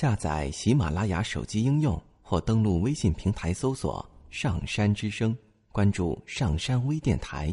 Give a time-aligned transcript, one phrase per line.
[0.00, 5.36] 下载喜马拉雅手机应用或登录微信平台搜索“上山之声”，
[5.72, 7.52] 关注上山微电台。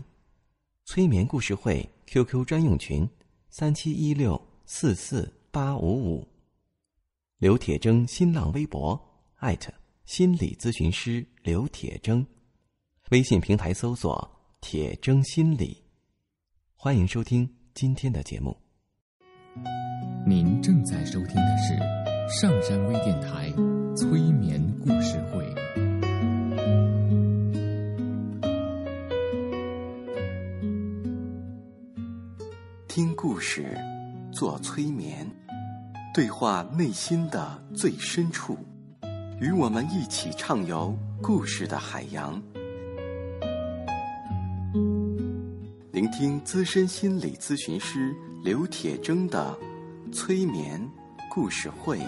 [0.84, 3.10] 催眠故事会 QQ 专用群：
[3.50, 6.28] 三七一六四四八五五。
[7.40, 9.04] 刘铁铮新浪微博
[9.38, 9.74] 艾特
[10.06, 12.24] 心理咨询师刘铁铮，
[13.10, 14.32] 微信平台搜索
[14.62, 15.84] “铁铮心理”。
[16.78, 18.56] 欢迎收听今天的节目。
[20.28, 23.54] 您正在收听的是上山微电台
[23.96, 25.46] 催眠故事会。
[32.88, 33.78] 听故事，
[34.34, 35.30] 做催眠，
[36.16, 38.58] 对话内心的最深处，
[39.40, 42.42] 与我们一起畅游故事的海洋。
[45.92, 49.56] 聆听资深心理咨询师刘铁铮的
[50.12, 50.82] 催眠
[51.36, 52.00] 故事会，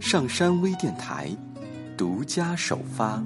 [0.00, 1.30] 上山微电台
[1.96, 3.22] 独家首发。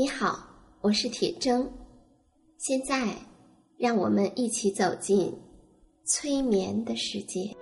[0.00, 0.42] 你好，
[0.80, 1.68] 我是铁铮。
[2.56, 3.14] 现在，
[3.76, 5.30] 让我们一起走进
[6.06, 7.54] 催眠的世界。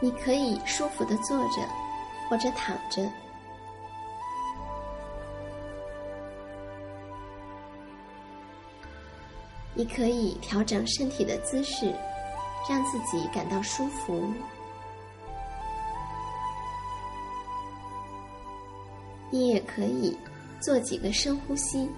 [0.00, 1.68] 你可以舒服的坐着，
[2.28, 3.02] 或者躺着。
[9.74, 11.94] 你可以调整身体的姿势，
[12.68, 14.32] 让自己感到舒服。
[19.30, 20.16] 你也可以
[20.60, 21.88] 做几个深呼吸，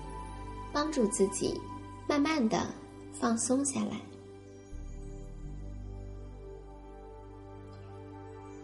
[0.73, 1.59] 帮助自己
[2.07, 2.67] 慢慢的
[3.13, 4.10] 放松下来。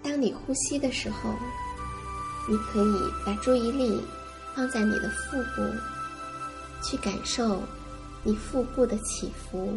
[0.06, 1.34] 当你呼吸的时候，
[2.48, 4.00] 你可以把注意力
[4.54, 5.68] 放在你的腹部，
[6.80, 7.60] 去感受
[8.22, 9.76] 你腹部的起伏。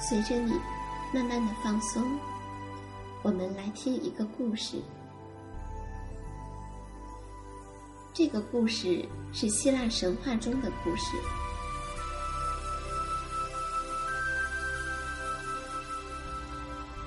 [0.00, 0.58] 随着你
[1.12, 2.18] 慢慢的放松，
[3.22, 4.82] 我们来听一个故事。
[8.14, 11.16] 这个故事是希腊神话中的故事。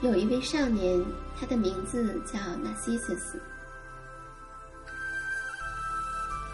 [0.01, 1.03] 有一位少年，
[1.39, 3.41] 他的名字叫纳西瑟斯，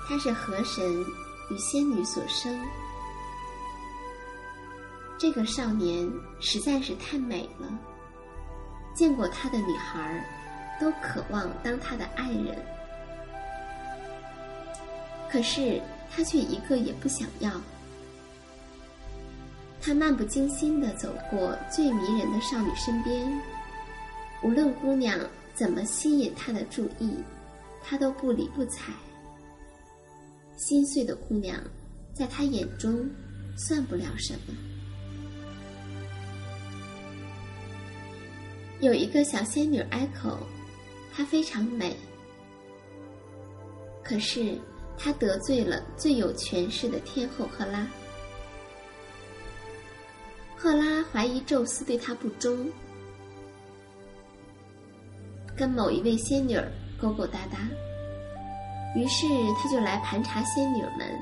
[0.07, 1.05] 他是河神
[1.49, 2.57] 与仙女所生。
[5.19, 6.09] 这个少年
[6.39, 7.67] 实在是太美了，
[8.95, 10.25] 见过他的女孩
[10.79, 12.57] 都渴望当他的爱人，
[15.29, 17.51] 可是他却一个也不想要。
[19.81, 23.29] 他漫不经心地走过最迷人的少女身边，
[24.41, 25.19] 无论姑娘
[25.53, 27.13] 怎么吸引他的注意，
[27.83, 28.93] 他都不理不睬。
[30.55, 31.59] 心碎的姑娘，
[32.13, 33.05] 在他眼中
[33.57, 34.55] 算不了什么。
[38.79, 40.37] 有一个小仙女 Echo，
[41.13, 41.95] 她非常美，
[44.01, 44.57] 可是
[44.97, 47.85] 她得罪了最有权势的天后赫拉。
[50.55, 52.69] 赫拉怀疑宙斯对她不忠，
[55.57, 56.57] 跟某一位仙女
[57.01, 57.57] 勾勾搭搭，
[58.95, 59.25] 于是
[59.57, 61.19] 她就来盘查仙女们，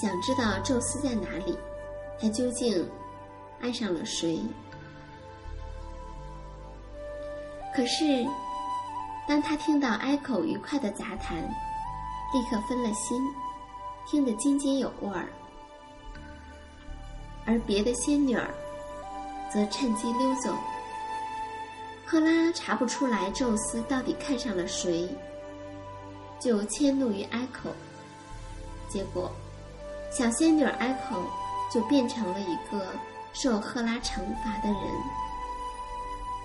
[0.00, 1.56] 想知道宙斯在哪里，
[2.20, 2.86] 他究竟
[3.60, 4.40] 爱上了谁。
[7.74, 8.26] 可是，
[9.26, 11.38] 当他听到 Echo 愉快的杂谈，
[12.32, 13.22] 立刻分了心，
[14.06, 15.28] 听得津津有味儿。
[17.46, 18.48] 而别的仙女儿
[19.52, 20.54] 则趁机溜走。
[22.04, 25.08] 赫拉查不出来宙斯到底看上了谁，
[26.40, 27.70] 就迁怒于埃口，
[28.88, 29.30] 结果
[30.10, 31.22] 小仙女埃口
[31.72, 32.84] 就变成了一个
[33.32, 35.29] 受赫拉惩罚的人。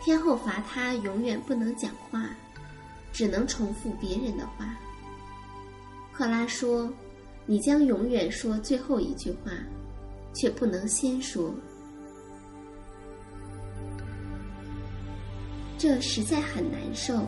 [0.06, 2.30] 天后罚他永远不能讲话，
[3.12, 4.78] 只能重复别人的话。
[6.14, 6.88] 赫拉说
[7.48, 9.50] ：“你将永远说最后一句话，
[10.32, 11.52] 却不能先说。”
[15.76, 17.28] 这实在很难受，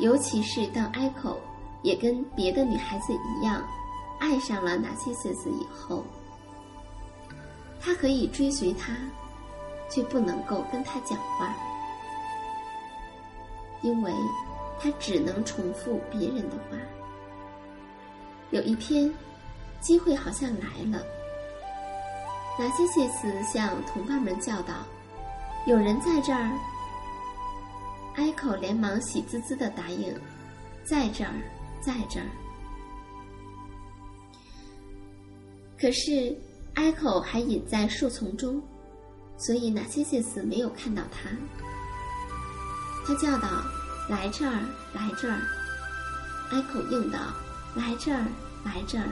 [0.00, 1.40] 尤其是当埃口
[1.84, 3.62] 也跟别的女孩子一样，
[4.18, 6.04] 爱上了纳西瑟斯以后，
[7.80, 8.96] 他可以追随他，
[9.88, 11.54] 却不能够跟他讲话，
[13.82, 14.12] 因为
[14.80, 16.76] 他只能重复别人的话。
[18.50, 19.12] 有一天，
[19.80, 21.04] 机会好像来了，
[22.58, 24.74] 纳西谢斯向同伴们叫道
[25.66, 26.50] ：“有人在这儿。”
[28.16, 30.12] 埃口连忙喜滋滋的答应
[30.82, 31.34] ：“在这儿，
[31.80, 32.26] 在这儿。”
[35.80, 36.36] 可是
[36.74, 38.60] 埃口还隐在树丛中，
[39.38, 41.30] 所以纳西西斯没有看到他。
[43.06, 43.48] 他叫道
[44.10, 44.60] ：“来这儿，
[44.92, 45.40] 来这儿！”
[46.50, 47.18] 埃口应道
[47.74, 48.26] ：“来这儿，
[48.64, 49.04] 来这儿！”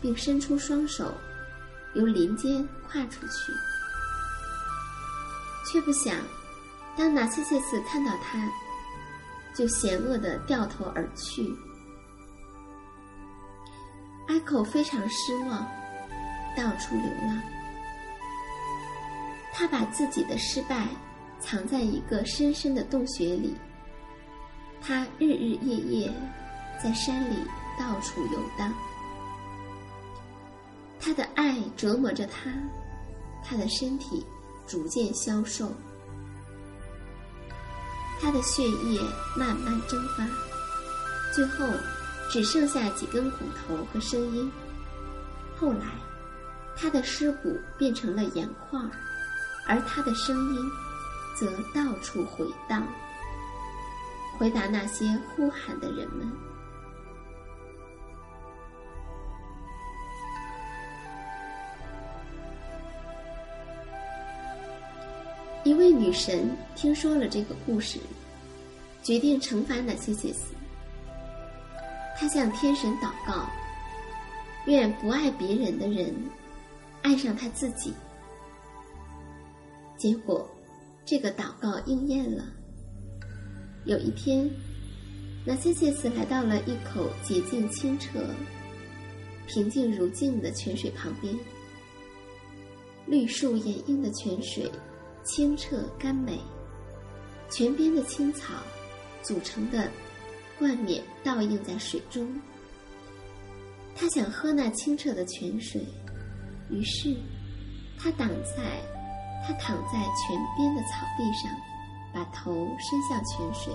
[0.00, 1.12] 并伸出双手，
[1.94, 3.52] 由林间跨出去，
[5.66, 6.14] 却不想。
[6.96, 8.48] 当纳西西斯看到他，
[9.54, 11.52] 就险恶的掉头而去。
[14.28, 15.66] 埃口非常失望，
[16.56, 17.42] 到处流浪。
[19.58, 20.86] 他把自己的失败
[21.40, 23.56] 藏在一个深深的洞穴里。
[24.80, 26.12] 他日日夜夜
[26.80, 27.34] 在山里
[27.76, 28.72] 到处游荡。
[31.00, 32.52] 他的爱折磨着他，
[33.44, 34.24] 他的身体
[34.64, 35.72] 逐渐消瘦。
[38.20, 39.00] 他的血液
[39.36, 40.24] 慢慢蒸发，
[41.34, 41.66] 最后
[42.30, 44.48] 只剩下几根骨头和声音。
[45.56, 45.86] 后来，
[46.76, 48.80] 他的尸骨变成了盐块，
[49.68, 50.70] 而他的声音
[51.36, 52.88] 则到处回荡，
[54.38, 55.06] 回答那些
[55.36, 56.26] 呼喊的人们。
[65.64, 67.98] 一位女神听说了这个故事，
[69.02, 70.54] 决定惩罚那些些斯。
[72.18, 73.46] 她向天神祷告，
[74.64, 76.14] 愿不爱别人的人
[77.02, 77.92] 爱上他自己。
[79.98, 80.48] 结果，
[81.04, 82.46] 这个祷告应验了。
[83.84, 84.50] 有一天，
[85.44, 88.18] 那些些斯来到了一口洁净清澈、
[89.46, 91.36] 平静如镜的泉水旁边，
[93.06, 94.70] 绿树掩映的泉水。
[95.24, 96.38] 清澈甘美，
[97.50, 98.54] 泉边的青草
[99.22, 99.90] 组成的
[100.58, 102.26] 冠冕倒映在水中。
[103.94, 105.84] 他想喝那清澈的泉水，
[106.70, 107.14] 于是
[107.98, 108.80] 他挡在
[109.46, 111.50] 他躺在泉边的草地上，
[112.12, 113.72] 把头伸向泉水。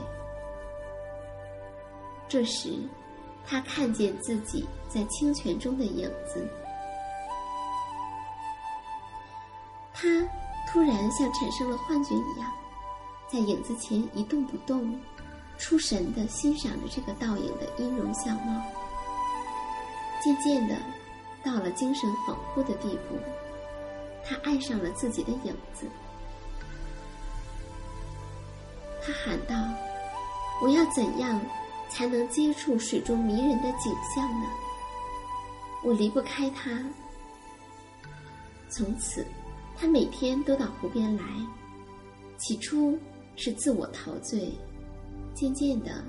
[2.27, 2.77] 这时，
[3.45, 6.47] 他看见自己在清泉中的影子，
[9.93, 10.09] 他。
[10.65, 12.51] 突然像产生了幻觉一样，
[13.27, 14.99] 在影子前一动不动，
[15.59, 18.59] 出神的欣赏着这个倒影的音容笑貌。
[20.19, 20.75] 渐渐的，
[21.43, 23.19] 到了精神恍惚的地步，
[24.25, 25.87] 他爱上了自己的影子。
[29.01, 29.55] 他喊道
[30.63, 31.39] ：“我要怎样
[31.89, 34.47] 才能接触水中迷人的景象呢？
[35.83, 36.71] 我离不开它。”
[38.69, 39.25] 从此。
[39.75, 41.23] 他每天都到湖边来，
[42.37, 42.97] 起初
[43.35, 44.53] 是自我陶醉，
[45.33, 46.05] 渐渐的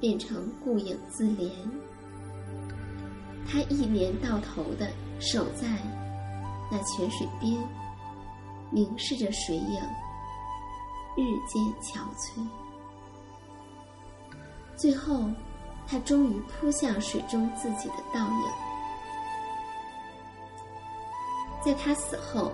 [0.00, 1.50] 变成顾影自怜。
[3.46, 4.88] 他一年到头的
[5.20, 5.68] 守在
[6.70, 7.56] 那泉水边，
[8.70, 9.80] 凝视着水影，
[11.16, 12.46] 日渐憔悴。
[14.76, 15.24] 最后，
[15.86, 18.50] 他终于扑向水中自己的倒影。
[21.64, 22.52] 在他死后。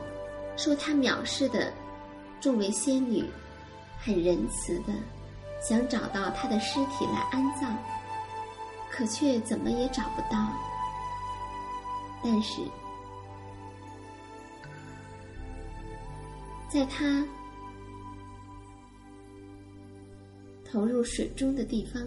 [0.54, 1.72] 受他藐视的
[2.38, 3.24] 众位仙女，
[3.98, 4.92] 很仁慈的
[5.62, 7.74] 想找到他的尸体来安葬，
[8.90, 10.46] 可却怎么也找不到。
[12.22, 12.60] 但是，
[16.72, 17.22] 在他
[20.64, 22.02] 投入水中的地方，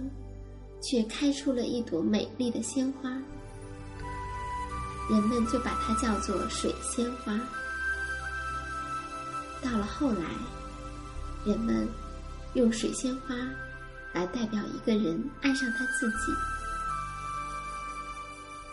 [0.82, 3.12] 却开出了一朵美丽的鲜花，
[5.08, 7.40] 人们就把它叫做水仙花。
[9.62, 10.26] 到了后来，
[11.46, 11.88] 人们
[12.56, 13.36] 用水仙花
[14.14, 16.34] 来代表一个人爱上他自己。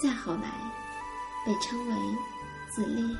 [0.00, 0.72] 再后来，
[1.44, 1.94] 被称为
[2.70, 3.14] 自恋。